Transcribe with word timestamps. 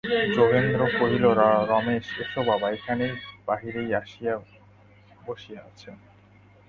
যোগেন্দ্র 0.35 0.81
কহিল, 0.99 1.25
রমেশ, 1.69 2.07
এসো, 2.19 2.41
বাবা 2.43 2.67
এইখানে 2.69 3.05
বাহিরেই 3.47 3.89
বসিয়া 5.25 5.61
আছেন। 5.63 5.95